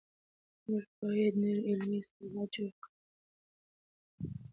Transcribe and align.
موږ 0.67 0.83
بايد 0.99 1.33
نوي 1.41 1.61
علمي 1.69 1.97
اصطلاحات 2.01 2.49
جوړ 2.55 2.71
کړو. 2.81 2.91